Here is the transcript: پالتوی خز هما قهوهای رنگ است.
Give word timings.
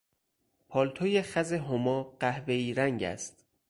پالتوی 0.69 1.21
خز 1.21 1.53
هما 1.53 2.17
قهوهای 2.19 2.73
رنگ 2.73 3.03
است. 3.03 3.45